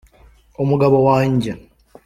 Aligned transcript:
umugabo 0.63 0.97
wanjye 1.07 1.51